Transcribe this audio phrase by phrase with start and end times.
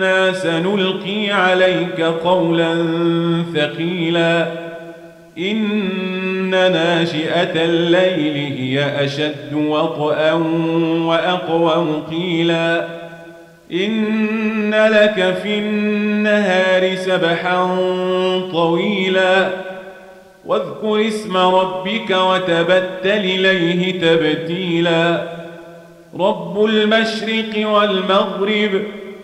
[0.00, 2.84] إنا سنلقي عليك قولا
[3.54, 4.46] ثقيلا
[5.38, 10.32] إن ناشئة الليل هي أشد وطئا
[11.06, 12.86] وأقوم قيلا
[13.72, 17.76] إن لك في النهار سبحا
[18.52, 19.48] طويلا
[20.46, 25.28] واذكر اسم ربك وتبتل إليه تبتيلا
[26.18, 28.82] رب المشرق والمغرب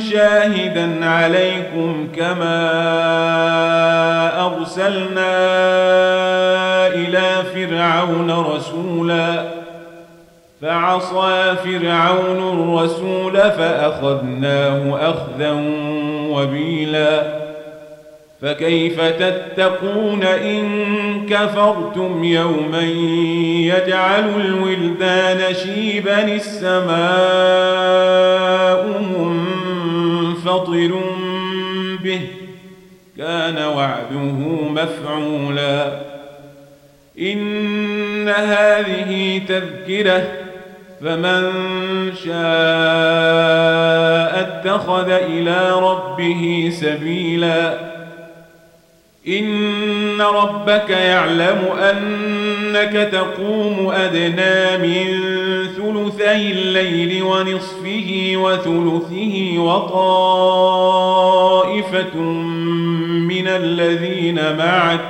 [0.00, 2.58] شاهدا عليكم كما
[4.46, 5.36] أرسلنا
[6.86, 9.44] إلى فرعون رسولا.
[10.62, 15.52] فعصى فرعون الرسول فأخذناه أخذا
[16.30, 17.38] وبيلا.
[18.42, 20.66] فكيف تتقون إن
[21.30, 22.82] كفرتم يوما
[23.62, 28.27] يجعل الولدان شيبا السماء
[31.96, 32.20] به
[33.18, 36.00] كان وعده مفعولا.
[37.20, 40.26] إن هذه تذكرة
[41.00, 41.52] فمن
[42.24, 42.38] شاء
[44.40, 47.74] اتخذ إلى ربه سبيلا.
[49.28, 51.64] إن ربك يعلم
[52.68, 55.06] أنك تقوم أدنى من
[55.76, 60.56] ثلثي الليل ونصفه وثلثه وطائفة
[63.28, 65.00] من الذين معك.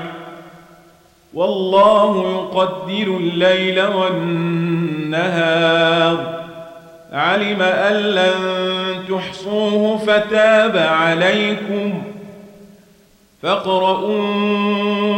[1.34, 5.28] والله يقدر الليل والنهار.
[7.12, 8.34] علم أن لن
[9.08, 12.02] تحصوه فتاب عليكم.
[13.42, 15.17] فاقرؤوا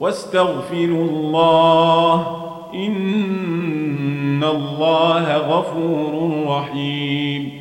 [0.00, 2.36] واستغفروا الله
[2.74, 7.59] إن الله غفور رحيم